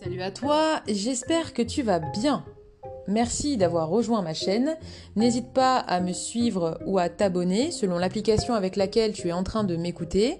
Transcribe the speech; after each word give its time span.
Salut 0.00 0.22
à 0.22 0.30
toi, 0.30 0.80
j'espère 0.86 1.52
que 1.52 1.62
tu 1.62 1.82
vas 1.82 1.98
bien. 1.98 2.44
Merci 3.08 3.56
d'avoir 3.56 3.88
rejoint 3.88 4.22
ma 4.22 4.32
chaîne. 4.32 4.76
N'hésite 5.16 5.52
pas 5.52 5.76
à 5.76 5.98
me 5.98 6.12
suivre 6.12 6.78
ou 6.86 7.00
à 7.00 7.08
t'abonner 7.08 7.72
selon 7.72 7.98
l'application 7.98 8.54
avec 8.54 8.76
laquelle 8.76 9.12
tu 9.12 9.26
es 9.26 9.32
en 9.32 9.42
train 9.42 9.64
de 9.64 9.74
m'écouter. 9.74 10.38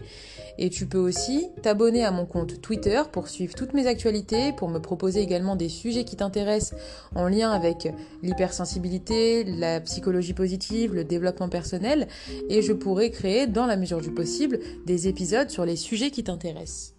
Et 0.58 0.70
tu 0.70 0.86
peux 0.86 0.98
aussi 0.98 1.48
t'abonner 1.60 2.04
à 2.04 2.12
mon 2.12 2.24
compte 2.24 2.60
Twitter 2.60 3.02
pour 3.10 3.26
suivre 3.26 3.56
toutes 3.56 3.74
mes 3.74 3.88
actualités, 3.88 4.52
pour 4.52 4.68
me 4.68 4.78
proposer 4.78 5.22
également 5.22 5.56
des 5.56 5.68
sujets 5.68 6.04
qui 6.04 6.14
t'intéressent 6.14 6.78
en 7.16 7.26
lien 7.26 7.50
avec 7.50 7.92
l'hypersensibilité, 8.22 9.42
la 9.42 9.80
psychologie 9.80 10.34
positive, 10.34 10.94
le 10.94 11.02
développement 11.02 11.48
personnel. 11.48 12.06
Et 12.48 12.62
je 12.62 12.72
pourrai 12.72 13.10
créer, 13.10 13.48
dans 13.48 13.66
la 13.66 13.76
mesure 13.76 14.00
du 14.02 14.12
possible, 14.12 14.60
des 14.86 15.08
épisodes 15.08 15.50
sur 15.50 15.64
les 15.64 15.76
sujets 15.76 16.12
qui 16.12 16.22
t'intéressent. 16.22 16.94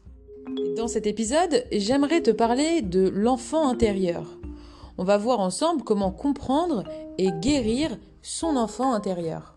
Dans 0.78 0.88
cet 0.88 1.08
épisode, 1.08 1.66
j'aimerais 1.72 2.22
te 2.22 2.32
parler 2.32 2.82
de 2.82 3.10
l'enfant 3.10 3.68
intérieur 3.68 4.40
on 5.00 5.06
va 5.06 5.18
voir 5.18 5.40
ensemble 5.40 5.84
comment 5.86 6.12
comprendre 6.12 6.84
et 7.18 7.32
guérir 7.32 7.98
son 8.22 8.58
enfant 8.58 8.94
intérieur. 8.94 9.56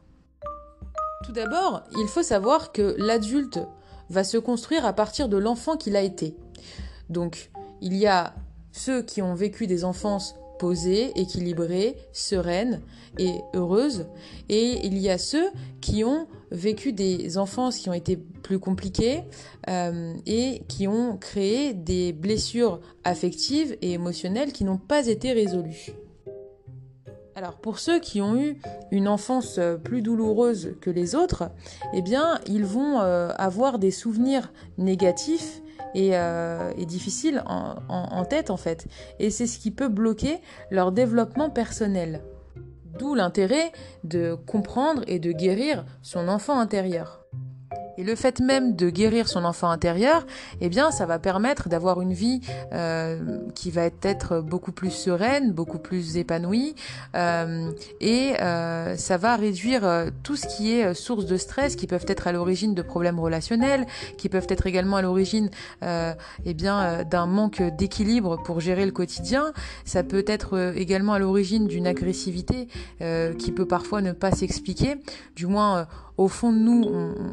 Tout 1.24 1.32
d'abord, 1.32 1.82
il 1.98 2.06
faut 2.06 2.22
savoir 2.22 2.70
que 2.70 2.94
l'adulte 2.96 3.58
va 4.08 4.22
se 4.22 4.38
construire 4.38 4.86
à 4.86 4.92
partir 4.92 5.28
de 5.28 5.36
l'enfant 5.36 5.76
qu'il 5.76 5.96
a 5.96 6.02
été. 6.02 6.36
Donc, 7.10 7.50
il 7.80 7.96
y 7.96 8.06
a 8.06 8.34
ceux 8.70 9.02
qui 9.02 9.20
ont 9.20 9.34
vécu 9.34 9.66
des 9.66 9.84
enfances 9.84 10.36
posées, 10.60 11.10
équilibrées, 11.18 11.96
sereines 12.12 12.80
et 13.18 13.40
heureuses, 13.52 14.06
et 14.48 14.86
il 14.86 14.96
y 14.96 15.10
a 15.10 15.18
ceux 15.18 15.50
qui 15.80 16.04
ont 16.04 16.28
vécu 16.52 16.92
des 16.92 17.38
enfances 17.38 17.78
qui 17.78 17.88
ont 17.88 17.94
été 17.94 18.16
plus 18.16 18.58
compliquées 18.58 19.24
euh, 19.68 20.14
et 20.26 20.62
qui 20.68 20.86
ont 20.86 21.16
créé 21.16 21.74
des 21.74 22.12
blessures 22.12 22.80
affectives 23.04 23.76
et 23.80 23.92
émotionnelles 23.92 24.52
qui 24.52 24.64
n'ont 24.64 24.78
pas 24.78 25.06
été 25.06 25.32
résolues. 25.32 25.92
Alors 27.34 27.56
pour 27.56 27.78
ceux 27.78 27.98
qui 27.98 28.20
ont 28.20 28.36
eu 28.36 28.58
une 28.90 29.08
enfance 29.08 29.58
plus 29.82 30.02
douloureuse 30.02 30.76
que 30.80 30.90
les 30.90 31.14
autres, 31.14 31.50
eh 31.94 32.02
bien 32.02 32.38
ils 32.46 32.64
vont 32.64 33.00
euh, 33.00 33.30
avoir 33.36 33.78
des 33.78 33.90
souvenirs 33.90 34.52
négatifs 34.76 35.62
et, 35.94 36.10
euh, 36.12 36.72
difficiles 36.84 37.42
en 37.48 38.24
tête 38.26 38.50
en 38.50 38.58
fait. 38.58 38.86
Et 39.18 39.30
c'est 39.30 39.46
ce 39.46 39.58
qui 39.58 39.70
peut 39.70 39.88
bloquer 39.88 40.40
leur 40.70 40.92
développement 40.92 41.48
personnel. 41.48 42.22
D'où 42.98 43.14
l'intérêt 43.14 43.72
de 44.04 44.34
comprendre 44.46 45.02
et 45.06 45.18
de 45.18 45.32
guérir 45.32 45.84
son 46.02 46.28
enfant 46.28 46.58
intérieur. 46.58 47.24
Et 47.98 48.04
le 48.04 48.14
fait 48.14 48.40
même 48.40 48.74
de 48.74 48.90
guérir 48.90 49.28
son 49.28 49.44
enfant 49.44 49.70
intérieur, 49.70 50.26
eh 50.60 50.68
bien, 50.68 50.90
ça 50.90 51.06
va 51.06 51.18
permettre 51.18 51.68
d'avoir 51.68 52.00
une 52.00 52.12
vie 52.12 52.40
euh, 52.72 53.38
qui 53.54 53.70
va 53.70 53.82
être 54.02 54.40
beaucoup 54.40 54.72
plus 54.72 54.90
sereine, 54.90 55.52
beaucoup 55.52 55.78
plus 55.78 56.16
épanouie, 56.16 56.74
euh, 57.14 57.70
et 58.00 58.34
euh, 58.40 58.96
ça 58.96 59.16
va 59.16 59.36
réduire 59.36 59.82
tout 60.22 60.36
ce 60.36 60.46
qui 60.46 60.72
est 60.72 60.94
source 60.94 61.26
de 61.26 61.36
stress, 61.36 61.76
qui 61.76 61.86
peuvent 61.86 62.06
être 62.08 62.26
à 62.26 62.32
l'origine 62.32 62.74
de 62.74 62.82
problèmes 62.82 63.20
relationnels, 63.20 63.86
qui 64.16 64.28
peuvent 64.28 64.46
être 64.48 64.66
également 64.66 64.96
à 64.96 65.02
l'origine, 65.02 65.50
eh 65.82 66.54
bien, 66.54 67.04
d'un 67.04 67.26
manque 67.26 67.62
d'équilibre 67.62 68.42
pour 68.42 68.60
gérer 68.60 68.86
le 68.86 68.92
quotidien. 68.92 69.52
Ça 69.84 70.02
peut 70.02 70.24
être 70.26 70.74
également 70.76 71.12
à 71.12 71.18
l'origine 71.18 71.66
d'une 71.66 71.86
agressivité 71.86 72.68
qui 73.38 73.52
peut 73.52 73.66
parfois 73.66 74.00
ne 74.00 74.12
pas 74.12 74.32
s'expliquer, 74.32 74.96
du 75.36 75.46
moins 75.46 75.86
au 76.22 76.28
fond 76.28 76.52
de 76.52 76.58
nous, 76.58 76.84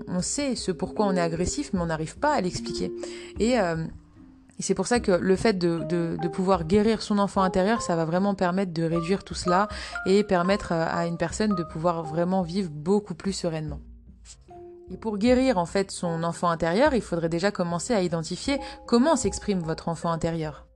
on, 0.07 0.21
sait 0.21 0.55
ce 0.55 0.71
pourquoi 0.71 1.05
on 1.05 1.15
est 1.15 1.21
agressif, 1.21 1.71
mais 1.73 1.79
on 1.79 1.85
n'arrive 1.85 2.17
pas 2.17 2.33
à 2.33 2.41
l'expliquer. 2.41 2.91
Et, 3.39 3.59
euh, 3.59 3.85
c'est 4.59 4.73
pour 4.73 4.87
ça 4.87 4.99
que 4.99 5.11
le 5.13 5.35
fait 5.35 5.57
de, 5.57 6.27
pouvoir 6.27 6.65
guérir 6.65 7.01
son 7.01 7.17
enfant 7.17 7.41
intérieur, 7.41 7.81
ça 7.81 7.95
va 7.95 8.03
vraiment 8.03 8.35
permettre 8.35 8.73
de 8.73 8.83
réduire 8.83 9.23
tout 9.23 9.35
cela 9.35 9.69
et 10.05 10.23
permettre 10.23 10.73
euh, 10.73 10.85
à 10.89 11.05
une 11.05 11.17
personne 11.17 11.55
de 11.55 11.63
pouvoir 11.63 12.03
vraiment 12.03 12.41
vivre 12.41 12.69
beaucoup 12.69 13.15
plus 13.15 13.33
sereinement. 13.33 13.79
Et 14.91 14.97
pour 14.97 15.17
guérir 15.17 15.57
en 15.59 15.65
fait 15.65 15.91
son 15.91 16.23
enfant 16.23 16.49
intérieur, 16.49 16.93
il 16.93 17.01
faudrait 17.01 17.29
déjà 17.29 17.51
commencer 17.51 17.93
à 17.93 18.01
identifier 18.01 18.59
comment 18.87 19.15
s'exprime 19.15 19.59
votre 19.59 19.87
enfant 19.87 20.11
intérieur. 20.11 20.68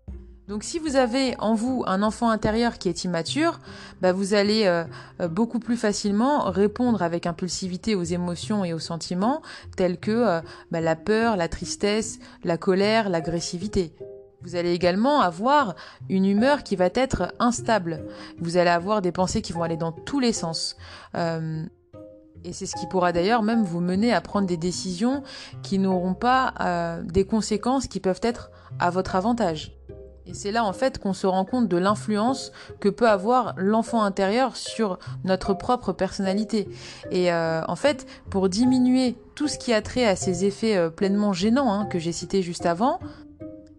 Donc 0.50 0.64
si 0.64 0.78
vous 0.78 0.98
avez 0.98 1.36
en 1.40 1.56
vous 1.56 1.84
un 1.88 2.04
enfant 2.04 2.30
intérieur 2.30 2.78
qui 2.78 2.90
est 2.90 3.06
immature, 3.06 3.60
bah, 4.02 4.12
vous 4.12 4.34
allez 4.34 4.66
euh, 4.66 4.84
euh, 5.22 5.30
beaucoup 5.30 5.60
plus 5.60 5.78
facilement 5.78 6.52
répondre 6.52 7.02
avec 7.02 7.26
impulsivité 7.26 7.96
aux 7.96 8.04
émotions 8.04 8.66
et 8.66 8.74
aux 8.74 8.80
sentiments 8.80 9.42
tels 9.78 9.98
que 9.98 10.12
euh, 10.12 10.42
bah, 10.70 10.82
la 10.82 10.98
peur, 10.98 11.38
la 11.38 11.48
tristesse, 11.48 12.20
la 12.44 12.58
colère, 12.58 13.08
l'agressivité. 13.08 13.94
Vous 14.42 14.58
allez 14.58 14.74
également 14.74 15.22
avoir 15.22 15.76
une 16.10 16.26
humeur 16.26 16.64
qui 16.64 16.76
va 16.76 16.90
être 16.94 17.34
instable. 17.40 18.04
Vous 18.40 18.58
allez 18.58 18.70
avoir 18.70 19.02
des 19.02 19.14
pensées 19.14 19.42
qui 19.42 19.54
vont 19.54 19.64
aller 19.64 19.78
dans 19.78 19.94
tous 19.94 20.20
les 20.20 20.34
sens. 20.34 20.76
et 21.16 22.52
c'est 22.52 22.66
ce 22.66 22.76
qui 22.76 22.86
pourra 22.88 23.14
d'ailleurs 23.14 23.42
même 23.42 23.64
vous 23.64 23.80
mener 23.80 24.12
à 24.12 24.20
prendre 24.20 24.46
des 24.46 24.58
décisions 24.58 25.24
qui 25.62 25.80
n'auront 25.80 26.14
pas 26.14 27.00
des 27.06 27.26
conséquences 27.26 27.88
qui 27.88 28.02
peuvent 28.02 28.20
être 28.22 28.52
à 28.80 28.90
votre 28.90 29.16
avantage. 29.16 29.78
Et 30.26 30.34
c'est 30.34 30.52
là 30.52 30.64
en 30.64 30.74
fait 30.74 31.00
qu'on 31.00 31.14
se 31.14 31.28
rend 31.28 31.44
compte 31.44 31.68
de 31.68 31.78
l'influence 31.78 32.52
que 32.80 32.88
peut 32.88 33.10
avoir 33.10 33.54
l'enfant 33.58 34.04
intérieur 34.04 34.56
sur 34.56 34.98
notre 35.26 35.54
propre 35.54 35.92
personnalité. 35.92 36.70
Et 37.12 37.32
euh, 37.32 37.62
en 37.68 37.76
fait, 37.76 38.08
pour 38.30 38.48
diminuer 38.48 39.16
tout 39.36 39.48
ce 39.48 39.58
qui 39.58 39.74
a 39.74 39.82
trait 39.82 40.06
à 40.06 40.16
ces 40.16 40.46
effets 40.46 40.78
euh, 40.78 40.90
pleinement 40.90 41.34
gênants 41.34 41.72
hein, 41.72 41.86
que 41.86 42.00
j'ai 42.00 42.14
cités 42.14 42.42
juste 42.42 42.66
avant, 42.66 43.00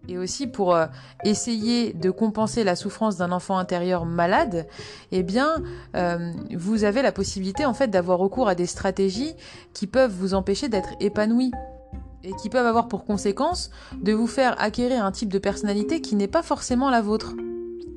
et 0.07 0.19
aussi 0.19 0.47
pour 0.47 0.75
euh, 0.75 0.85
essayer 1.25 1.95
de 1.95 2.11
compenser 2.11 2.63
la 2.63 2.77
souffrance 2.77 3.17
d'un 3.17 3.33
enfant 3.33 3.57
intérieur 3.57 4.05
malade, 4.05 4.67
eh 5.13 5.23
bien, 5.23 5.63
vous 6.55 6.85
avez 6.85 7.01
la 7.01 7.13
possibilité 7.13 7.65
en 7.65 7.73
fait 7.73 7.89
d'avoir 7.89 8.19
recours 8.19 8.49
à 8.49 8.55
des 8.55 8.67
stratégies 8.67 9.35
qui 9.73 9.87
peuvent 9.87 10.13
vous 10.13 10.35
empêcher 10.35 10.69
d'être 10.69 10.91
épanoui 11.01 11.53
et 12.25 12.33
qui 12.33 12.49
peuvent 12.49 12.67
avoir 12.67 12.89
pour 12.89 13.05
conséquence 13.05 13.71
de 14.01 14.13
vous 14.13 14.27
faire 14.27 14.61
acquérir 14.61 15.05
un 15.05 15.13
type 15.13 15.33
de 15.33 15.39
personnalité 15.39 16.01
qui 16.01 16.17
n'est 16.17 16.29
pas 16.29 16.43
forcément 16.43 16.91
la 16.91 17.03
vôtre. 17.03 17.35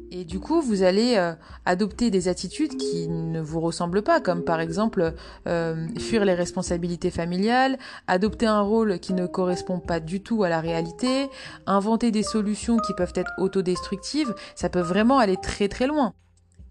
Et 0.09 0.23
du 0.23 0.39
coup, 0.39 0.61
vous 0.61 0.83
allez 0.83 1.15
euh, 1.17 1.33
adopter 1.65 2.09
des 2.09 2.27
attitudes 2.27 2.77
qui 2.77 3.07
ne 3.07 3.41
vous 3.41 3.59
ressemblent 3.59 4.01
pas, 4.01 4.21
comme 4.21 4.43
par 4.43 4.61
exemple 4.61 5.13
euh, 5.47 5.87
fuir 5.99 6.23
les 6.23 6.33
responsabilités 6.33 7.11
familiales, 7.11 7.77
adopter 8.07 8.45
un 8.45 8.61
rôle 8.61 8.99
qui 8.99 9.13
ne 9.13 9.27
correspond 9.27 9.79
pas 9.79 9.99
du 9.99 10.21
tout 10.21 10.43
à 10.43 10.49
la 10.49 10.61
réalité, 10.61 11.29
inventer 11.65 12.11
des 12.11 12.23
solutions 12.23 12.77
qui 12.77 12.93
peuvent 12.93 13.13
être 13.15 13.31
autodestructives, 13.37 14.33
ça 14.55 14.69
peut 14.69 14.79
vraiment 14.79 15.19
aller 15.19 15.37
très 15.37 15.67
très 15.67 15.87
loin. 15.87 16.13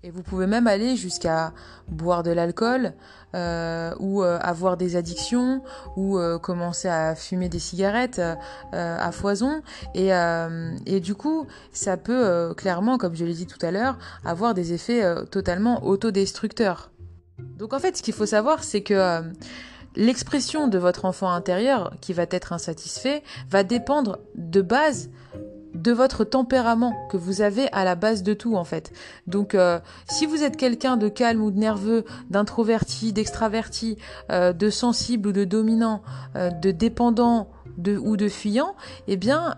Et 0.02 0.10
vous 0.10 0.22
pouvez 0.22 0.46
même 0.46 0.66
aller 0.66 0.94
jusqu'à 0.94 1.52
boire 1.88 2.22
de 2.22 2.30
l'alcool 2.30 2.92
euh, 3.34 3.92
ou 3.98 4.22
euh, 4.22 4.38
avoir 4.40 4.76
des 4.76 4.94
addictions 4.94 5.62
ou 5.96 6.18
euh, 6.18 6.38
commencer 6.38 6.88
à 6.88 7.14
fumer 7.14 7.48
des 7.48 7.58
cigarettes 7.58 8.20
à 8.72 9.12
foison. 9.12 9.62
Et, 9.94 10.10
et, 10.86 11.00
du 11.00 11.14
coup, 11.14 11.46
ça 11.72 11.96
peut 11.96 12.54
clairement, 12.56 12.98
comme 12.98 13.14
je 13.14 13.24
l'ai 13.24 13.34
dit 13.34 13.46
tout 13.46 13.64
à 13.64 13.70
l'heure, 13.70 13.98
avoir 14.24 14.54
des 14.54 14.72
effets 14.72 15.02
totalement 15.30 15.84
autodestructeurs. 15.84 16.90
Donc 17.58 17.72
en 17.72 17.78
fait, 17.78 17.96
ce 17.96 18.02
qu'il 18.02 18.14
faut 18.14 18.26
savoir, 18.26 18.64
c'est 18.64 18.82
que 18.82 19.22
l'expression 19.96 20.68
de 20.68 20.78
votre 20.78 21.04
enfant 21.04 21.30
intérieur 21.30 21.94
qui 22.00 22.12
va 22.12 22.26
être 22.30 22.52
insatisfait 22.52 23.22
va 23.50 23.64
dépendre 23.64 24.18
de 24.34 24.60
base 24.60 25.10
de 25.76 25.92
votre 25.92 26.24
tempérament 26.24 26.94
que 27.08 27.16
vous 27.16 27.40
avez 27.40 27.70
à 27.72 27.84
la 27.84 27.94
base 27.94 28.22
de 28.22 28.34
tout 28.34 28.56
en 28.56 28.64
fait. 28.64 28.92
Donc 29.26 29.54
euh, 29.54 29.78
si 30.08 30.26
vous 30.26 30.42
êtes 30.42 30.56
quelqu'un 30.56 30.96
de 30.96 31.08
calme 31.08 31.42
ou 31.42 31.50
de 31.50 31.58
nerveux, 31.58 32.04
d'introverti, 32.30 33.12
d'extraverti, 33.12 33.98
euh, 34.30 34.52
de 34.52 34.70
sensible 34.70 35.28
ou 35.28 35.32
de 35.32 35.44
dominant, 35.44 36.02
euh, 36.36 36.50
de 36.50 36.70
dépendant 36.70 37.48
de, 37.78 37.96
ou 37.96 38.16
de 38.16 38.28
fuyant, 38.28 38.74
eh 39.06 39.16
bien 39.16 39.54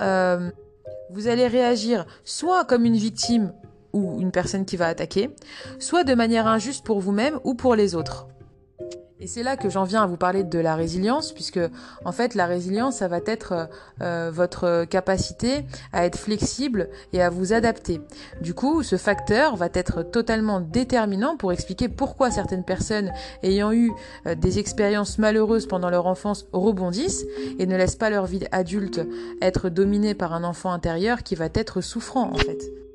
vous 1.11 1.29
allez 1.29 1.47
réagir 1.47 2.05
soit 2.25 2.65
comme 2.65 2.85
une 2.85 2.97
victime 2.97 3.53
ou 3.93 4.20
une 4.20 4.31
personne 4.31 4.67
qui 4.67 4.76
va 4.76 4.87
attaquer, 4.87 5.31
soit 5.79 6.05
de 6.05 6.15
manière 6.15 6.47
injuste 6.47 6.85
pour 6.85 7.00
vous-même 7.00 7.38
ou 7.44 7.55
pour 7.55 7.75
les 7.75 7.94
autres. 7.94 8.26
Et 9.20 9.26
c'est 9.26 9.43
là 9.43 9.56
que 9.56 9.69
j'en 9.69 9.82
viens 9.82 10.03
à 10.03 10.06
vous 10.06 10.17
parler 10.17 10.44
de 10.44 10.59
la 10.61 10.76
résilience, 10.76 11.32
puisque 11.32 11.61
en 12.05 12.12
fait 12.12 12.37
la 12.37 12.47
résilience, 12.47 12.97
ça 12.99 13.09
va 13.09 13.19
être 13.26 13.69
euh, 14.00 14.31
votre 14.32 14.85
capacité 14.85 15.65
à 15.93 16.05
être 16.05 16.17
flexible 16.17 16.88
et 17.12 17.20
à 17.20 17.29
vous 17.29 17.53
adapter. 17.53 18.00
Du 18.41 18.55
coup, 18.55 18.85
ce 18.85 18.97
facteur 18.97 19.56
va 19.56 19.69
être 19.75 20.03
totalement 20.03 20.61
déterminant 20.61 21.37
pour 21.37 21.53
expliquer 21.53 21.88
pourquoi 21.88 22.31
certaines 22.31 22.65
personnes 22.65 23.12
ayant 23.43 23.73
eu 23.73 23.91
euh, 24.26 24.37
des 24.37 24.61
expériences 24.61 25.19
malheureuses 25.19 25.67
pendant 25.67 25.91
leur 25.91 26.06
enfance 26.06 26.47
rebondissent 26.53 27.25
et 27.59 27.67
ne 27.67 27.76
laissent 27.76 27.97
pas 27.97 28.11
leur 28.11 28.26
vie 28.26 28.47
adulte 28.53 29.00
être 29.43 29.69
dominée 29.69 30.15
par 30.15 30.32
un 30.32 30.44
enfant 30.44 30.70
intérieur 30.70 31.25
qui 31.25 31.35
va 31.35 31.49
être 31.55 31.81
souffrant 31.81 32.31
en 32.31 32.38
fait. 32.38 32.88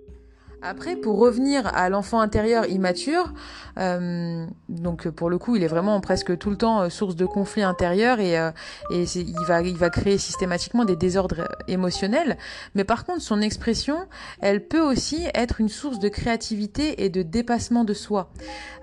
Après, 0.65 0.95
pour 0.95 1.19
revenir 1.19 1.67
à 1.75 1.89
l'enfant 1.89 2.21
intérieur 2.21 2.65
immature, 2.69 3.33
euh, 3.77 4.45
donc 4.69 5.09
pour 5.09 5.29
le 5.29 5.37
coup, 5.37 5.57
il 5.57 5.63
est 5.63 5.67
vraiment 5.67 5.99
presque 5.99 6.37
tout 6.37 6.49
le 6.49 6.55
temps 6.55 6.81
euh, 6.81 6.89
source 6.89 7.17
de 7.17 7.25
conflits 7.25 7.63
intérieurs 7.63 8.21
et, 8.21 8.39
euh, 8.39 8.51
et 8.89 9.03
il, 9.03 9.45
va, 9.45 9.61
il 9.61 9.75
va 9.75 9.89
créer 9.89 10.17
systématiquement 10.17 10.85
des 10.85 10.95
désordres 10.95 11.49
émotionnels. 11.67 12.37
Mais 12.75 12.85
par 12.85 13.05
contre, 13.05 13.21
son 13.21 13.41
expression, 13.41 13.97
elle 14.39 14.65
peut 14.65 14.81
aussi 14.81 15.27
être 15.33 15.59
une 15.59 15.69
source 15.69 15.99
de 15.99 16.07
créativité 16.07 17.03
et 17.03 17.09
de 17.09 17.23
dépassement 17.23 17.83
de 17.83 17.93
soi. 17.93 18.31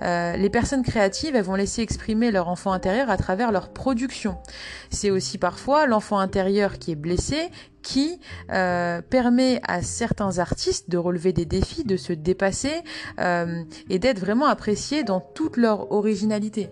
Euh, 0.03 0.37
les 0.37 0.51
personnes 0.51 0.83
créatives, 0.83 1.35
elles 1.35 1.45
vont 1.45 1.55
laisser 1.55 1.83
exprimer 1.83 2.31
leur 2.31 2.49
enfant 2.49 2.73
intérieur 2.73 3.11
à 3.11 3.17
travers 3.17 3.53
leur 3.53 3.71
production. 3.71 4.37
C'est 4.91 5.11
aussi 5.11 5.39
parfois 5.39 5.87
l'enfant 5.87 6.19
intérieur 6.19 6.79
qui 6.79 6.93
est 6.93 6.97
blessé, 6.97 7.51
qui 7.83 8.21
euh, 8.51 9.01
permet 9.03 9.61
à 9.67 9.83
certains 9.83 10.39
artistes 10.39 10.91
de 10.91 10.99
relever 10.99 11.33
des 11.33 11.45
défis, 11.45 11.85
de 11.85 11.97
se 11.97 12.13
dépasser 12.13 12.83
euh, 13.19 13.63
et 13.89 13.99
d'être 13.99 14.21
vraiment 14.21 14.47
appréciés 14.47 15.05
dans 15.05 15.21
toute 15.21 15.57
leur 15.57 15.93
originalité. 15.93 16.71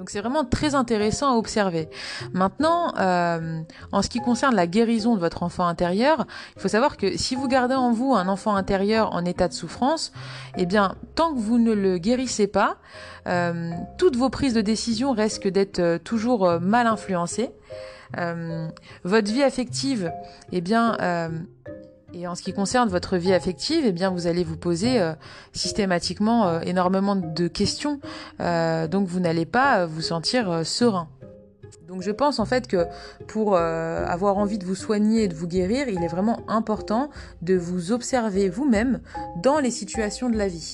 Donc 0.00 0.08
c'est 0.08 0.20
vraiment 0.20 0.46
très 0.46 0.74
intéressant 0.74 1.34
à 1.34 1.36
observer. 1.36 1.90
Maintenant, 2.32 2.94
euh, 2.96 3.60
en 3.92 4.00
ce 4.00 4.08
qui 4.08 4.18
concerne 4.20 4.54
la 4.54 4.66
guérison 4.66 5.14
de 5.14 5.20
votre 5.20 5.42
enfant 5.42 5.66
intérieur, 5.66 6.26
il 6.56 6.62
faut 6.62 6.68
savoir 6.68 6.96
que 6.96 7.18
si 7.18 7.34
vous 7.34 7.48
gardez 7.48 7.74
en 7.74 7.92
vous 7.92 8.14
un 8.14 8.26
enfant 8.26 8.56
intérieur 8.56 9.12
en 9.12 9.26
état 9.26 9.46
de 9.46 9.52
souffrance, 9.52 10.12
eh 10.56 10.64
bien, 10.64 10.94
tant 11.16 11.34
que 11.34 11.38
vous 11.38 11.58
ne 11.58 11.74
le 11.74 11.98
guérissez 11.98 12.46
pas, 12.46 12.78
euh, 13.26 13.72
toutes 13.98 14.16
vos 14.16 14.30
prises 14.30 14.54
de 14.54 14.62
décision 14.62 15.12
risquent 15.12 15.48
d'être 15.48 15.80
euh, 15.80 15.98
toujours 15.98 16.48
euh, 16.48 16.58
mal 16.60 16.86
influencées. 16.86 17.50
Euh, 18.18 18.68
votre 19.04 19.30
vie 19.32 19.42
affective, 19.42 20.12
eh 20.52 20.60
bien, 20.60 20.96
euh, 21.00 21.28
et 22.12 22.26
en 22.26 22.34
ce 22.34 22.42
qui 22.42 22.52
concerne 22.52 22.88
votre 22.88 23.16
vie 23.16 23.32
affective, 23.32 23.84
eh 23.86 23.92
bien, 23.92 24.10
vous 24.10 24.26
allez 24.26 24.44
vous 24.44 24.56
poser 24.56 25.00
euh, 25.00 25.12
systématiquement 25.52 26.60
énormément 26.60 27.16
de 27.16 27.48
questions, 27.48 28.00
donc 28.38 29.06
vous 29.06 29.20
n'allez 29.20 29.46
pas 29.46 29.86
vous 29.86 30.02
sentir 30.02 30.66
serein. 30.66 31.08
Donc 31.86 32.02
je 32.02 32.10
pense 32.10 32.38
en 32.38 32.44
fait 32.44 32.68
que 32.68 32.86
pour 33.26 33.56
avoir 33.56 34.38
envie 34.38 34.58
de 34.58 34.64
vous 34.64 34.76
soigner 34.76 35.24
et 35.24 35.28
de 35.28 35.34
vous 35.34 35.48
guérir, 35.48 35.88
il 35.88 36.02
est 36.02 36.08
vraiment 36.08 36.40
important 36.48 37.10
de 37.42 37.54
vous 37.54 37.92
observer 37.92 38.48
vous-même 38.48 39.00
dans 39.42 39.58
les 39.58 39.70
situations 39.70 40.30
de 40.30 40.36
la 40.36 40.48
vie. 40.48 40.72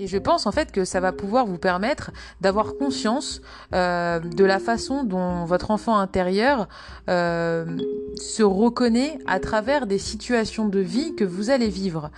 Et 0.00 0.06
je 0.06 0.16
pense 0.16 0.46
en 0.46 0.52
fait 0.52 0.72
que 0.72 0.86
ça 0.86 0.98
va 0.98 1.12
pouvoir 1.12 1.44
vous 1.44 1.58
permettre 1.58 2.10
d'avoir 2.40 2.76
conscience 2.78 3.42
euh, 3.74 4.18
de 4.18 4.44
la 4.44 4.58
façon 4.58 5.04
dont 5.04 5.44
votre 5.44 5.70
enfant 5.70 5.98
intérieur 5.98 6.68
euh, 7.10 7.66
se 8.16 8.42
reconnaît 8.42 9.18
à 9.26 9.40
travers 9.40 9.86
des 9.86 9.98
situations 9.98 10.68
de 10.68 10.80
vie 10.80 11.14
que 11.16 11.24
vous 11.24 11.50
allez 11.50 11.68
vivre. 11.68 12.10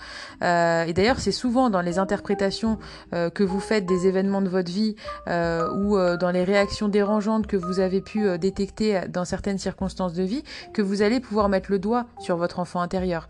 Euh, 0.43 0.85
et 0.85 0.93
d'ailleurs, 0.93 1.19
c'est 1.19 1.33
souvent 1.33 1.69
dans 1.69 1.81
les 1.81 1.99
interprétations 1.99 2.79
euh, 3.13 3.29
que 3.29 3.43
vous 3.43 3.59
faites 3.59 3.85
des 3.85 4.07
événements 4.07 4.41
de 4.41 4.49
votre 4.49 4.71
vie 4.71 4.95
euh, 5.27 5.69
ou 5.73 5.97
euh, 5.97 6.15
dans 6.15 6.31
les 6.31 6.45
réactions 6.45 6.87
dérangeantes 6.87 7.47
que 7.47 7.57
vous 7.57 7.81
avez 7.81 7.99
pu 7.99 8.37
détecter 8.37 9.01
dans 9.09 9.25
certaines 9.25 9.57
circonstances 9.57 10.13
de 10.13 10.23
vie 10.23 10.43
que 10.73 10.81
vous 10.81 11.01
allez 11.01 11.19
pouvoir 11.19 11.49
mettre 11.49 11.69
le 11.69 11.79
doigt 11.79 12.05
sur 12.19 12.37
votre 12.37 12.59
enfant 12.59 12.79
intérieur. 12.79 13.27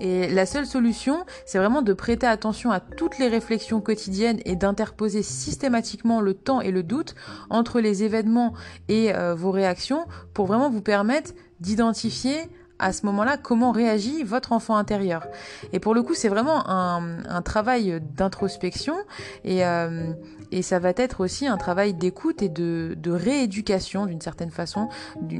Et 0.00 0.28
la 0.28 0.44
seule 0.44 0.66
solution, 0.66 1.24
c'est 1.46 1.58
vraiment 1.58 1.82
de 1.82 1.92
prêter 1.92 2.26
attention 2.26 2.70
à 2.70 2.80
toutes 2.80 3.18
les 3.18 3.28
réflexions 3.28 3.80
quotidiennes 3.80 4.40
et 4.44 4.54
d'interposer 4.54 5.22
systématiquement 5.22 6.20
le 6.20 6.34
temps 6.34 6.60
et 6.60 6.70
le 6.70 6.82
doute 6.82 7.14
entre 7.48 7.80
les 7.80 8.02
événements 8.02 8.52
et 8.88 9.14
euh, 9.14 9.34
vos 9.34 9.50
réactions 9.50 10.04
pour 10.34 10.46
vraiment 10.46 10.68
vous 10.68 10.82
permettre 10.82 11.32
d'identifier 11.60 12.50
à 12.78 12.92
ce 12.92 13.06
moment-là 13.06 13.36
comment 13.36 13.72
réagit 13.72 14.22
votre 14.22 14.52
enfant 14.52 14.76
intérieur. 14.76 15.26
Et 15.72 15.80
pour 15.80 15.94
le 15.94 16.02
coup, 16.02 16.14
c'est 16.14 16.28
vraiment 16.28 16.68
un, 16.68 17.24
un 17.28 17.42
travail 17.42 18.00
d'introspection 18.16 18.96
et, 19.44 19.64
euh, 19.64 20.12
et 20.52 20.62
ça 20.62 20.78
va 20.78 20.90
être 20.96 21.20
aussi 21.20 21.46
un 21.46 21.56
travail 21.56 21.94
d'écoute 21.94 22.42
et 22.42 22.48
de, 22.48 22.94
de 22.96 23.10
rééducation 23.10 24.06
d'une 24.06 24.20
certaine 24.20 24.50
façon, 24.50 24.88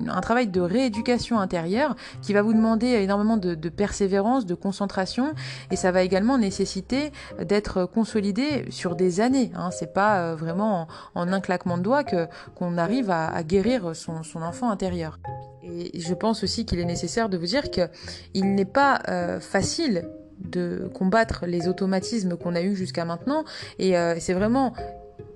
un 0.09 0.21
travail 0.21 0.49
de 0.49 0.61
rééducation 0.61 1.39
intérieure 1.39 1.95
qui 2.23 2.33
va 2.33 2.43
vous 2.43 2.55
demander 2.55 2.89
énormément 2.89 3.37
de, 3.37 3.55
de, 3.55 3.69
persévérance, 3.69 4.47
de 4.47 4.55
concentration 4.55 5.35
et 5.71 5.77
ça 5.77 5.93
va 5.93 6.03
également 6.03 6.39
nécessiter 6.39 7.13
d'être 7.41 7.85
consolidé 7.85 8.67
sur 8.71 8.97
des 8.97 9.21
années. 9.21 9.53
Hein. 9.55 9.71
C'est 9.71 9.93
pas 9.93 10.21
euh, 10.21 10.37
vraiment 10.37 10.89
en, 11.15 11.23
en, 11.23 11.33
un 11.33 11.41
claquement 11.41 11.79
de 11.79 11.83
doigts 11.83 12.05
que 12.05 12.27
qu'on 12.55 12.79
arrive 12.79 13.11
à, 13.11 13.29
à 13.29 13.43
guérir 13.43 13.95
son, 13.95 14.23
son 14.23 14.43
enfant 14.43 14.71
intérieur. 14.71 15.19
Et 15.67 15.99
je 15.99 16.15
pense 16.15 16.43
aussi 16.45 16.65
qu'il 16.65 16.79
est 16.79 16.85
nécessaire 16.85 17.29
de 17.29 17.37
vous 17.37 17.47
dire 17.47 17.71
qu'il 17.71 18.55
n'est 18.55 18.65
pas 18.65 19.01
euh, 19.09 19.41
facile 19.41 20.09
de 20.39 20.91
combattre 20.95 21.47
les 21.47 21.67
automatismes 21.67 22.37
qu'on 22.37 22.55
a 22.55 22.63
eus 22.63 22.77
jusqu'à 22.77 23.05
maintenant. 23.05 23.45
Et 23.79 23.97
euh, 23.97 24.17
c'est 24.19 24.35
vraiment 24.35 24.75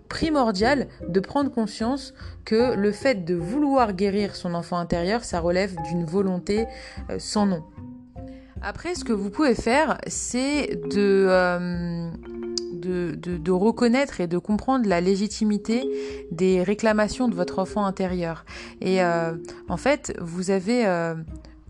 primordial 0.09 0.89
de 1.09 1.21
prendre 1.21 1.51
conscience 1.51 2.15
que 2.45 2.75
le 2.75 2.93
fait 2.93 3.25
de 3.25 3.35
vouloir 3.35 3.93
guérir 3.93 4.35
son 4.35 4.55
enfant 4.55 4.77
intérieur, 4.77 5.25
ça 5.25 5.41
relève 5.41 5.75
d'une 5.89 6.05
volonté 6.05 6.67
euh, 7.11 7.19
sans 7.19 7.47
nom. 7.47 7.63
Après, 8.63 8.95
ce 8.95 9.05
que 9.05 9.13
vous 9.13 9.31
pouvez 9.31 9.55
faire, 9.55 9.99
c'est 10.07 10.79
de... 10.93 12.11
De, 12.81 13.51
reconnaître 13.51 14.21
et 14.21 14.27
de 14.27 14.39
comprendre 14.39 14.89
la 14.89 15.01
légitimité 15.01 15.89
des 16.31 16.63
réclamations 16.63 17.29
de 17.29 17.35
votre 17.35 17.59
enfant 17.59 17.85
intérieur. 17.85 18.45
Et 18.81 19.03
euh, 19.03 19.33
en 19.69 19.77
fait, 19.77 20.15
vous 20.21 20.51
avez 20.51 20.87
euh, 20.87 21.15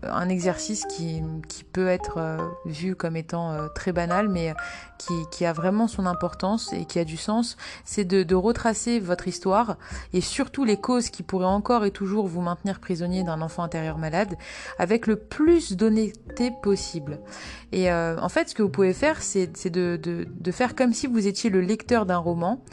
un 0.03 0.29
exercice 0.29 0.85
qui, 0.85 1.21
qui 1.47 1.63
peut 1.63 1.87
être 1.87 2.17
euh, 2.17 2.37
vu 2.65 2.95
comme 2.95 3.15
étant 3.15 3.51
euh, 3.51 3.67
très 3.67 3.91
banal, 3.91 4.29
mais 4.29 4.53
qui, 4.97 5.13
qui, 5.31 5.45
a 5.45 5.53
vraiment 5.53 5.87
son 5.87 6.05
importance 6.05 6.73
et 6.73 6.85
qui 6.85 6.99
a 6.99 7.05
du 7.05 7.17
sens, 7.17 7.57
c'est 7.85 8.05
de, 8.05 8.23
de, 8.23 8.35
retracer 8.35 8.99
votre 8.99 9.27
histoire 9.27 9.77
et 10.13 10.21
surtout 10.21 10.63
les 10.63 10.77
causes 10.77 11.09
qui 11.09 11.23
pourraient 11.23 11.45
encore 11.45 11.85
et 11.85 11.91
toujours 11.91 12.27
vous 12.27 12.41
maintenir 12.41 12.79
prisonnier 12.79 13.23
d'un 13.23 13.41
enfant 13.41 13.63
intérieur 13.63 13.97
malade 13.97 14.37
avec 14.77 15.07
le 15.07 15.15
plus 15.15 15.73
d'honnêteté 15.73 16.51
possible. 16.61 17.19
Et 17.71 17.91
euh, 17.91 18.19
en 18.19 18.29
fait, 18.29 18.49
ce 18.49 18.55
que 18.55 18.63
vous 18.63 18.69
pouvez 18.69 18.93
faire, 18.93 19.21
c'est 19.21 19.47
de, 19.69 19.97
de, 20.01 20.27
de 20.29 20.51
faire 20.51 20.75
comme 20.75 20.93
si 20.93 21.07
vous 21.07 21.27
étiez 21.27 21.49
le 21.49 21.61
lecteur 21.61 22.05
d'un 22.05 22.17
roman 22.17 22.63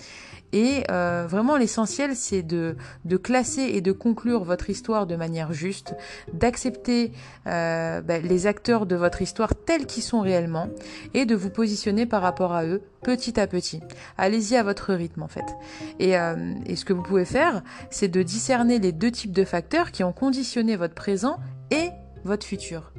et 0.52 0.84
euh, 0.90 1.26
vraiment, 1.28 1.56
l'essentiel, 1.56 2.16
c'est 2.16 2.42
de, 2.42 2.76
de, 3.04 3.16
classer 3.16 3.62
et 3.62 3.80
de 3.80 3.92
conclure 3.92 4.44
votre 4.44 4.70
histoire 4.70 5.06
de 5.06 5.16
manière 5.16 5.52
juste, 5.52 5.94
d'accepter 6.32 7.12
euh, 7.46 8.00
bah, 8.00 8.18
les 8.18 8.46
acteurs 8.46 8.86
de 8.86 8.96
votre 8.96 9.20
histoire 9.20 9.54
tels 9.54 9.86
qu'ils 9.86 10.02
sont 10.02 10.20
réellement, 10.20 10.68
et 11.14 11.26
de 11.26 11.34
vous 11.34 11.50
positionner 11.50 12.06
par 12.06 12.22
rapport 12.22 12.52
à 12.52 12.64
eux 12.64 12.82
petit 13.02 13.38
à 13.38 13.46
petit. 13.46 13.80
Allez-y 14.16 14.56
à 14.56 14.62
votre 14.62 14.94
rythme, 14.94 15.22
en 15.22 15.28
fait. 15.28 15.44
Et, 15.98 16.16
euh, 16.16 16.54
et 16.66 16.76
ce 16.76 16.84
que 16.84 16.92
vous 16.92 17.02
pouvez 17.02 17.26
faire, 17.26 17.62
c'est 17.90 18.08
de 18.08 18.22
discerner 18.22 18.78
les 18.78 18.92
deux 18.92 19.10
types 19.10 19.32
de 19.32 19.44
facteurs 19.44 19.92
qui 19.92 20.02
ont 20.02 20.12
conditionné 20.12 20.76
votre 20.76 20.94
présent 20.94 21.36
et 21.70 21.90
votre 22.24 22.46
futur. 22.46 22.93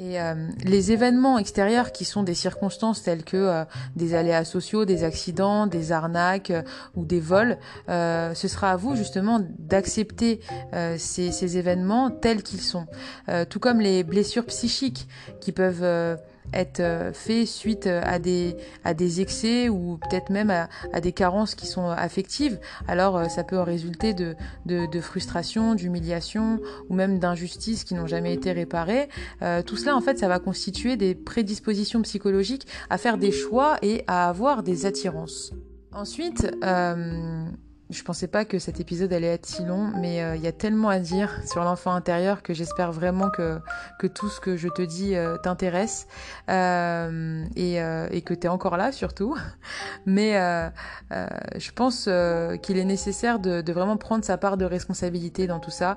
Et 0.00 0.18
euh, 0.18 0.34
les 0.64 0.92
événements 0.92 1.36
extérieurs 1.36 1.92
qui 1.92 2.06
sont 2.06 2.22
des 2.22 2.32
circonstances 2.32 3.02
telles 3.02 3.22
que 3.22 3.36
euh, 3.36 3.64
des 3.96 4.14
aléas 4.14 4.46
sociaux, 4.46 4.86
des 4.86 5.04
accidents, 5.04 5.66
des 5.66 5.92
arnaques 5.92 6.50
euh, 6.50 6.62
ou 6.96 7.04
des 7.04 7.20
vols, 7.20 7.58
euh, 7.90 8.32
ce 8.32 8.48
sera 8.48 8.70
à 8.70 8.76
vous 8.76 8.96
justement 8.96 9.42
d'accepter 9.58 10.40
ces, 10.96 11.58
événements 11.58 12.10
tels 12.10 12.42
qu'ils 12.42 12.60
sont. 12.60 12.86
tout 13.48 13.58
comme 13.58 13.80
les 13.80 14.04
blessures 14.04 14.46
psychiques 14.46 15.08
qui 15.40 15.52
peuvent 15.52 16.16
être 16.52 16.80
euh, 16.80 17.12
fait 17.12 17.46
suite 17.46 17.86
euh, 17.86 18.00
à 18.04 18.18
des, 18.18 18.56
à 18.84 18.94
des 18.94 19.20
excès 19.20 19.68
ou 19.68 19.98
peut-être 19.98 20.30
même 20.30 20.50
à, 20.50 20.68
à, 20.92 21.00
des 21.00 21.12
carences 21.12 21.54
qui 21.54 21.66
sont 21.66 21.88
affectives, 21.88 22.58
alors 22.88 23.16
euh, 23.16 23.28
ça 23.28 23.44
peut 23.44 23.58
en 23.58 23.64
résulter 23.64 24.14
de, 24.14 24.34
de, 24.66 24.86
de 24.86 25.00
frustration, 25.00 25.74
d'humiliation 25.74 26.60
ou 26.88 26.94
même 26.94 27.18
d'injustices 27.18 27.84
qui 27.84 27.94
n'ont 27.94 28.06
jamais 28.06 28.34
été 28.34 28.52
réparées. 28.52 29.08
Euh, 29.42 29.62
tout 29.62 29.76
cela, 29.76 29.96
en 29.96 30.00
fait, 30.00 30.18
ça 30.18 30.28
va 30.28 30.38
constituer 30.38 30.96
des 30.96 31.14
prédispositions 31.14 32.02
psychologiques 32.02 32.66
à 32.88 32.98
faire 32.98 33.18
des 33.18 33.32
choix 33.32 33.78
et 33.82 34.04
à 34.06 34.28
avoir 34.28 34.62
des 34.62 34.86
attirances. 34.86 35.52
Ensuite, 35.92 36.50
euh, 36.62 37.44
je 37.90 38.02
pensais 38.04 38.28
pas 38.28 38.44
que 38.44 38.58
cet 38.58 38.80
épisode 38.80 39.12
allait 39.12 39.34
être 39.34 39.46
si 39.46 39.64
long, 39.64 39.90
mais 39.96 40.16
il 40.16 40.22
euh, 40.22 40.36
y 40.36 40.46
a 40.46 40.52
tellement 40.52 40.88
à 40.88 40.98
dire 40.98 41.40
sur 41.46 41.64
l'enfant 41.64 41.92
intérieur 41.92 42.42
que 42.42 42.54
j'espère 42.54 42.92
vraiment 42.92 43.30
que, 43.30 43.58
que 43.98 44.06
tout 44.06 44.28
ce 44.28 44.40
que 44.40 44.56
je 44.56 44.68
te 44.68 44.82
dis 44.82 45.16
euh, 45.16 45.36
t'intéresse 45.38 46.06
euh, 46.48 47.44
et, 47.56 48.22
que 48.22 48.34
tu 48.34 48.46
es 48.46 48.48
encore 48.48 48.76
là 48.76 48.92
surtout. 48.92 49.36
Mais 50.06 50.32
je 51.10 51.72
pense 51.72 52.08
qu'il 52.62 52.78
est 52.78 52.84
nécessaire 52.84 53.38
de, 53.38 53.72
vraiment 53.72 53.96
prendre 53.96 54.24
sa 54.24 54.38
part 54.38 54.56
de 54.56 54.64
responsabilité 54.64 55.46
dans 55.46 55.60
tout 55.60 55.70
ça 55.70 55.96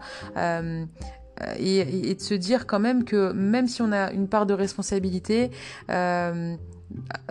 et, 1.58 2.16
de 2.16 2.22
se 2.22 2.34
dire 2.34 2.68
quand 2.68 2.80
même 2.80 3.04
que 3.04 3.32
même 3.32 3.68
si 3.68 3.82
on 3.82 3.92
a 3.92 4.12
une 4.12 4.28
part 4.28 4.46
de 4.46 4.54
responsabilité, 4.54 5.52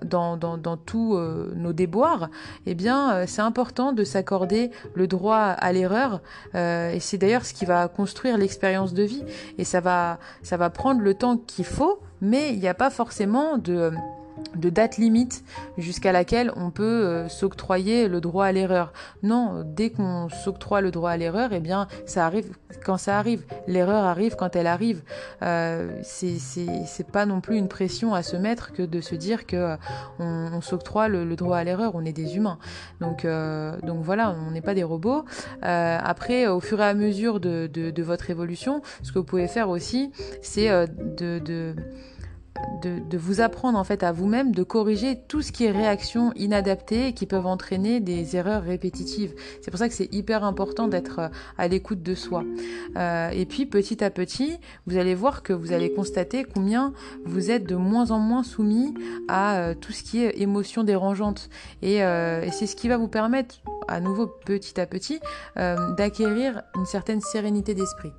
dans, 0.05 0.37
dans, 0.37 0.77
tous 0.77 1.17
euh, 1.17 1.53
nos 1.55 1.73
déboires, 1.73 2.29
eh 2.67 2.75
bien, 2.75 3.13
euh, 3.13 3.25
c'est 3.27 3.43
important 3.43 3.93
de 3.93 4.05
s'accorder 4.05 4.71
le 4.95 5.07
droit 5.07 5.39
à 5.39 5.73
l'erreur. 5.73 6.21
Euh, 6.55 6.93
et 6.93 7.01
c'est 7.01 7.19
d'ailleurs 7.19 7.45
ce 7.45 7.55
qui 7.55 7.65
va 7.65 7.89
construire 7.89 8.37
l'expérience 8.37 8.95
de 8.95 9.03
vie. 9.03 9.25
Et 9.59 9.65
ça 9.65 9.81
va, 9.81 10.19
ça 10.43 10.57
va 10.57 10.71
prendre 10.71 11.01
le 11.01 11.15
temps 11.15 11.37
qu'il 11.37 11.65
faut, 11.65 12.01
mais 12.21 12.53
il 12.53 12.59
n'y 12.59 12.69
a 12.69 12.75
pas 12.75 12.91
forcément 12.91 13.59
de 13.59 13.93
de 14.57 14.71
date 14.71 14.97
limite 14.97 15.45
jusqu'à 15.79 16.13
laquelle 16.13 16.53
on 16.57 16.71
peut 16.71 16.85
euh, 16.85 17.29
s'octroyer 17.29 18.09
le 18.09 18.21
droit 18.21 18.47
à 18.47 18.53
l'erreur. 18.53 18.93
Non, 19.23 19.65
dès 19.65 19.91
qu'on 19.91 20.29
s'octroie 20.29 20.81
le 20.81 20.91
droit 20.91 21.11
à 21.11 21.17
l'erreur, 21.17 21.51
eh 21.53 21.61
bien, 21.61 21.89
ça 22.07 22.27
arrive 22.27 22.53
quand 22.85 22.97
ça 22.97 23.19
arrive. 23.19 23.45
L'erreur 23.67 24.05
arrive 24.05 24.37
quand 24.37 24.57
elle 24.57 24.67
arrive. 24.67 25.03
Euh, 25.43 26.01
c'est 26.03 27.11
pas 27.11 27.27
non 27.27 27.41
plus 27.41 27.57
une 27.57 27.69
pression 27.69 28.15
à 28.15 28.23
se 28.23 28.37
mettre 28.37 28.73
que 28.73 28.83
de 28.83 29.01
se 29.01 29.15
dire 29.15 29.47
que 29.47 29.57
euh, 29.57 29.77
on, 30.19 30.61
s'octroie 30.61 31.09
le, 31.09 31.37
droit 31.37 31.57
à 31.57 31.65
l'erreur. 31.65 31.93
On 31.95 32.05
est 32.05 32.13
des 32.13 32.37
humains. 32.37 32.59
Donc, 33.01 33.25
euh, 33.25 33.79
donc 33.83 34.03
voilà, 34.03 34.35
on 34.47 34.51
n'est 34.51 34.61
pas 34.61 34.75
des 34.75 34.85
robots. 34.85 35.25
après, 35.63 36.47
au 36.47 36.61
fur 36.61 36.81
et 36.81 36.85
à 36.85 36.95
mesure 36.95 37.41
de, 37.41 37.69
de, 37.73 37.91
de, 37.91 38.03
votre 38.03 38.31
évolution, 38.31 38.83
ce 39.03 39.13
que 39.13 39.19
vous 39.19 39.25
pouvez 39.25 39.49
faire 39.49 39.69
aussi, 39.69 40.13
c'est 40.43 40.69
de, 40.69 41.39
de 41.39 41.75
de, 42.83 43.17
vous 43.17 43.41
apprendre 43.41 43.79
en 43.79 43.85
fait 43.85 44.03
à 44.03 44.13
vous-même 44.13 44.53
de 44.53 44.63
corriger 44.63 45.21
tout 45.29 45.43
ce 45.43 45.53
qui 45.53 45.65
est 45.65 45.71
réactions 45.71 46.33
inadaptées 46.35 47.13
qui 47.13 47.27
peuvent 47.27 47.47
entraîner 47.47 48.01
des 48.01 48.37
erreurs 48.37 48.63
répétitives. 48.63 49.35
C'est 49.61 49.71
pour 49.71 49.79
ça 49.79 49.89
que 49.89 49.95
c'est 49.95 50.13
hyper 50.13 50.45
important 50.45 50.89
d'être 50.89 51.19
euh, 51.21 51.29
à 51.59 51.69
l'écoute 51.69 52.03
de 52.03 52.15
soi. 52.15 52.45
Euh, 52.97 53.31
et 53.31 53.47
puis 53.47 53.67
petit 53.67 54.03
à 54.03 54.11
petit, 54.11 54.59
vous 54.87 54.97
allez 54.97 55.15
voir 55.15 55.43
que 55.43 55.53
vous 55.53 55.73
allez 55.73 55.93
constater 55.93 56.45
combien 56.45 56.93
vous 57.25 57.51
êtes 57.51 57.65
de 57.65 57.77
moins 57.77 58.11
en 58.11 58.19
moins 58.19 58.43
soumis 58.43 58.95
à 59.29 59.57
euh, 59.57 59.75
tout 59.75 59.93
ce 59.93 60.03
qui 60.03 60.23
est 60.23 60.41
émotion 60.41 60.83
dérangeante. 60.83 61.49
Et, 61.83 61.97
et 61.97 62.51
c'est 62.51 62.67
ce 62.67 62.77
qui 62.77 62.89
va 62.89 62.97
vous 62.97 63.09
permettre, 63.09 63.57
à 63.89 64.01
nouveau 64.01 64.27
petit 64.27 64.81
à 64.81 64.87
petit, 64.87 65.21
d'acquérir 65.57 66.63
une 66.75 66.87
certaine 66.87 67.21
sérénité 67.21 67.75
d'esprit. 67.75 68.13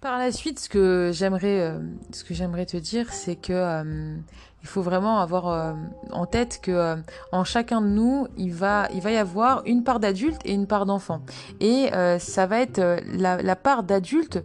Par 0.00 0.16
la 0.18 0.30
suite, 0.30 0.60
ce 0.60 0.68
que 0.68 1.10
j'aimerais, 1.12 1.60
euh, 1.60 1.80
ce 2.12 2.22
que 2.22 2.32
j'aimerais 2.32 2.66
te 2.66 2.76
dire, 2.76 3.12
c'est 3.12 3.34
que 3.34 3.52
euh, 3.52 4.16
il 4.68 4.70
faut 4.70 4.82
vraiment 4.82 5.20
avoir 5.20 5.48
euh, 5.48 5.72
en 6.12 6.26
tête 6.26 6.60
que 6.62 6.96
en 7.32 7.44
chacun 7.44 7.80
de 7.80 7.86
nous, 7.86 8.28
il 8.36 8.52
va, 8.52 8.86
il 8.92 9.00
va 9.00 9.10
y 9.10 9.16
avoir 9.16 9.62
une 9.64 9.82
part 9.82 9.98
d'adulte 9.98 10.40
et 10.44 10.52
une 10.52 10.66
part 10.66 10.84
d'enfant. 10.84 11.22
Et 11.60 11.90
ça 12.18 12.46
va 12.46 12.60
être 12.60 12.80
la, 13.06 13.56
part 13.56 13.82
d'adulte 13.82 14.44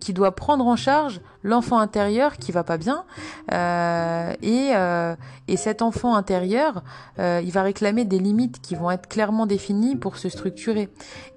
qui 0.00 0.12
doit 0.12 0.32
prendre 0.34 0.66
en 0.66 0.76
charge 0.76 1.20
l'enfant 1.42 1.78
intérieur 1.78 2.36
qui 2.36 2.52
va 2.52 2.64
pas 2.64 2.78
bien 2.78 3.04
euh, 3.52 4.32
et, 4.42 4.70
euh, 4.74 5.14
et 5.48 5.56
cet 5.56 5.82
enfant 5.82 6.14
intérieur 6.14 6.82
euh, 7.18 7.40
il 7.44 7.50
va 7.50 7.62
réclamer 7.62 8.04
des 8.04 8.18
limites 8.18 8.60
qui 8.60 8.74
vont 8.74 8.90
être 8.90 9.08
clairement 9.08 9.46
définies 9.46 9.96
pour 9.96 10.16
se 10.16 10.28
structurer 10.28 10.88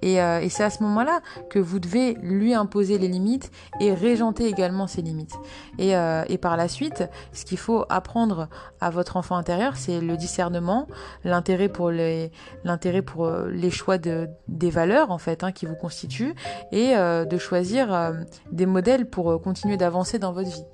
et, 0.02 0.22
euh, 0.22 0.40
et 0.40 0.48
c'est 0.48 0.62
à 0.62 0.70
ce 0.70 0.82
moment-là 0.84 1.20
que 1.50 1.58
vous 1.58 1.80
devez 1.80 2.14
lui 2.22 2.54
imposer 2.54 2.98
les 2.98 3.08
limites 3.08 3.50
et 3.80 3.92
régenter 3.92 4.46
également 4.46 4.86
ses 4.86 5.02
limites 5.02 5.34
et, 5.78 5.96
euh, 5.96 6.24
et 6.28 6.38
par 6.38 6.56
la 6.56 6.68
suite 6.68 7.04
ce 7.32 7.44
qu'il 7.44 7.58
faut 7.58 7.75
apprendre 7.88 8.48
à 8.80 8.90
votre 8.90 9.16
enfant 9.16 9.36
intérieur 9.36 9.76
c'est 9.76 10.00
le 10.00 10.16
discernement 10.16 10.86
l'intérêt 11.24 11.68
pour 11.68 11.90
les 11.90 12.30
l'intérêt 12.64 13.02
pour 13.02 13.26
euh, 13.26 13.48
les 13.48 13.70
choix 13.70 13.98
de 13.98 14.28
des 14.48 14.70
valeurs 14.70 15.10
en 15.10 15.18
fait 15.18 15.44
hein, 15.44 15.52
qui 15.52 15.66
vous 15.66 15.76
constituent 15.76 16.34
et 16.72 16.94
de 16.96 17.38
choisir 17.38 18.14
des 18.50 18.66
modèles 18.66 19.08
pour 19.08 19.40
continuer 19.40 19.76
d'avancer 19.76 20.18
dans 20.18 20.32
votre 20.32 20.48
vie. 20.48 20.64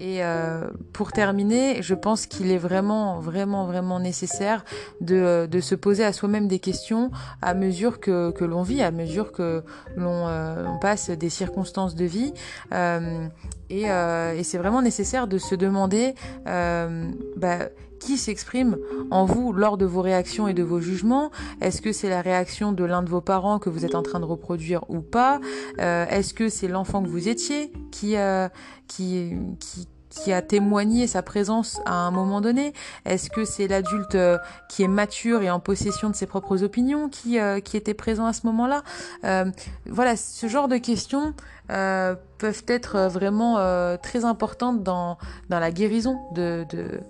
Et 0.00 0.24
euh, 0.24 0.68
pour 0.92 1.12
terminer, 1.12 1.82
je 1.82 1.94
pense 1.94 2.26
qu'il 2.26 2.50
est 2.50 2.58
vraiment, 2.58 3.18
vraiment, 3.20 3.66
vraiment 3.66 3.98
nécessaire 3.98 4.64
de, 5.00 5.46
de 5.50 5.60
se 5.60 5.74
poser 5.74 6.04
à 6.04 6.12
soi-même 6.12 6.48
des 6.48 6.58
questions 6.58 7.10
à 7.42 7.54
mesure 7.54 8.00
que, 8.00 8.30
que 8.30 8.44
l'on 8.44 8.62
vit, 8.62 8.82
à 8.82 8.90
mesure 8.90 9.32
que 9.32 9.62
l'on 9.96 10.28
euh, 10.28 10.64
passe 10.80 11.10
des 11.10 11.30
circonstances 11.30 11.94
de 11.94 12.04
vie. 12.04 12.32
Euh, 12.72 13.26
et, 13.70 13.90
euh, 13.90 14.34
et 14.34 14.44
c'est 14.44 14.58
vraiment 14.58 14.82
nécessaire 14.82 15.26
de 15.26 15.38
se 15.38 15.54
demander 15.54 16.14
euh, 16.46 17.10
bah, 17.36 17.68
qui 17.98 18.18
s'exprime 18.18 18.76
en 19.10 19.24
vous 19.24 19.52
lors 19.52 19.76
de 19.76 19.86
vos 19.86 20.02
réactions 20.02 20.48
et 20.48 20.54
de 20.54 20.62
vos 20.62 20.80
jugements? 20.80 21.30
Est-ce 21.60 21.82
que 21.82 21.92
c'est 21.92 22.08
la 22.08 22.22
réaction 22.22 22.72
de 22.72 22.84
l'un 22.84 23.02
de 23.02 23.10
vos 23.10 23.20
parents 23.20 23.58
que 23.58 23.70
vous 23.70 23.84
êtes 23.84 23.94
en 23.94 24.02
train 24.02 24.20
de 24.20 24.24
reproduire 24.24 24.84
ou 24.88 25.00
pas? 25.00 25.40
Euh, 25.80 26.06
Est-ce 26.06 26.34
que 26.34 26.48
c'est 26.48 26.68
l'enfant 26.68 27.02
que 27.02 27.08
vous 27.08 27.28
étiez 27.28 27.72
qui, 27.90 28.16
euh, 28.16 28.48
qui, 28.86 29.34
qui 29.60 29.88
qui 30.10 30.32
a 30.32 30.42
témoigné 30.42 31.06
sa 31.06 31.22
présence 31.22 31.80
à 31.84 31.94
un 31.94 32.10
moment 32.10 32.40
donné? 32.40 32.72
Est-ce 33.04 33.30
que 33.30 33.44
c'est 33.44 33.68
l'adulte 33.68 34.14
euh, 34.14 34.38
qui 34.68 34.82
est 34.82 34.88
mature 34.88 35.42
et 35.42 35.50
en 35.50 35.60
possession 35.60 36.10
de 36.10 36.14
ses 36.16 36.26
propres 36.26 36.62
opinions 36.64 37.08
qui, 37.08 37.38
euh, 37.38 37.60
qui 37.60 37.76
était 37.76 37.94
présent 37.94 38.26
à 38.26 38.32
ce 38.32 38.46
moment-là? 38.46 38.82
Euh, 39.24 39.44
Voilà, 39.86 40.16
ce 40.16 40.46
genre 40.48 40.68
de 40.68 40.76
questions 40.78 41.34
peuvent 41.68 42.64
être 42.66 43.08
vraiment 43.08 43.56
très 43.98 44.24
importantes 44.24 44.82
dans, 44.82 45.18
dans 45.50 45.58
la 45.60 45.70
guérison 45.70 46.18
de, 46.34 46.64
de 46.70 47.00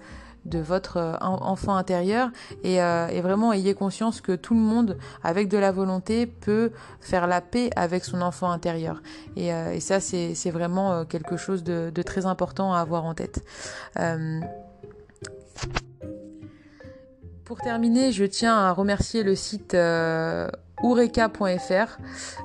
de 0.44 0.58
votre 0.58 0.96
euh, 0.96 1.16
enfant 1.20 1.76
intérieur 1.76 2.30
et, 2.64 2.82
euh, 2.82 3.08
et, 3.08 3.20
vraiment 3.20 3.52
ayez 3.52 3.74
conscience 3.74 4.20
que 4.20 4.32
tout 4.32 4.54
le 4.54 4.60
monde 4.60 4.98
avec 5.22 5.48
de 5.48 5.58
la 5.58 5.72
volonté 5.72 6.26
peut 6.26 6.72
faire 7.00 7.26
la 7.26 7.40
paix 7.40 7.70
avec 7.76 8.04
son 8.04 8.22
enfant 8.22 8.50
intérieur 8.50 9.02
et, 9.36 9.52
euh, 9.52 9.78
ça 9.80 10.00
c'est 10.00 10.50
vraiment 10.50 11.04
quelque 11.04 11.36
chose 11.36 11.62
de, 11.62 11.90
très 12.02 12.26
important 12.26 12.72
à 12.74 12.80
avoir 12.80 13.04
en 13.04 13.14
tête. 13.14 13.44
Pour 17.44 17.58
terminer, 17.58 18.12
je 18.12 18.24
tiens 18.24 18.56
à 18.56 18.72
remercier 18.72 19.22
le 19.22 19.34
site 19.34 19.74
Ureka.fr. 20.82 21.98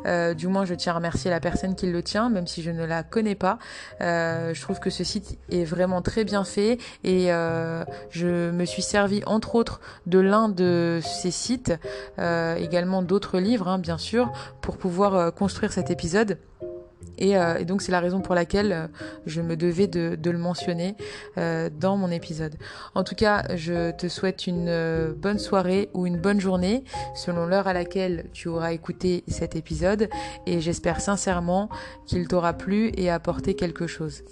Euh, 0.05 0.33
du 0.33 0.47
moins, 0.47 0.65
je 0.65 0.73
tiens 0.73 0.93
à 0.93 0.95
remercier 0.95 1.29
la 1.29 1.39
personne 1.39 1.75
qui 1.75 1.87
le 1.87 2.03
tient, 2.03 2.29
même 2.29 2.47
si 2.47 2.61
je 2.61 2.71
ne 2.71 2.85
la 2.85 3.03
connais 3.03 3.35
pas. 3.35 3.59
Euh, 4.01 4.53
je 4.53 4.61
trouve 4.61 4.79
que 4.79 4.89
ce 4.89 5.03
site 5.03 5.37
est 5.49 5.65
vraiment 5.65 6.01
très 6.01 6.23
bien 6.23 6.43
fait 6.43 6.77
et 7.03 7.31
euh, 7.31 7.83
je 8.09 8.51
me 8.51 8.65
suis 8.65 8.81
servi 8.81 9.21
entre 9.25 9.55
autres 9.55 9.81
de 10.05 10.19
l'un 10.19 10.49
de 10.49 10.99
ces 11.03 11.31
sites, 11.31 11.73
également 12.17 13.01
d'autres 13.01 13.39
livres, 13.39 13.67
hein, 13.67 13.79
bien 13.79 13.97
sûr, 13.97 14.31
pour 14.61 14.77
pouvoir 14.77 15.33
construire 15.33 15.71
cet 15.71 15.91
épisode. 15.91 16.37
Euh, 17.21 17.57
et, 17.57 17.65
donc 17.65 17.81
c'est 17.81 17.91
la 17.91 17.99
raison 17.99 18.21
pour 18.21 18.35
laquelle 18.35 18.71
euh, 18.71 18.87
je 19.25 19.41
me 19.41 19.55
devais 19.55 19.87
de, 19.87 20.17
le 20.29 20.37
mentionner 20.37 20.95
euh, 21.37 21.69
dans 21.69 21.97
mon 21.97 22.09
épisode. 22.11 22.55
En 22.95 23.03
tout 23.03 23.15
cas, 23.15 23.43
je 23.55 23.91
te 23.91 24.07
souhaite 24.07 24.47
une 24.47 25.13
bonne 25.17 25.39
soirée 25.39 25.89
ou 25.93 26.07
une 26.07 26.17
bonne 26.17 26.39
journée 26.39 26.83
selon 27.15 27.45
l'heure 27.45 27.67
à 27.67 27.73
laquelle 27.73 28.25
tu 28.33 28.47
auras 28.47 28.73
écouté 28.73 29.23
cet 29.27 29.55
épisode 29.55 30.09
et 30.45 30.59
j'espère 30.59 31.01
sincèrement 31.01 31.69
qu'il 32.05 32.27
t'aura 32.27 32.53
plu 32.53 32.91
et 32.95 33.09
apporté 33.09 33.55
quelque 33.55 33.87
chose. 33.87 34.23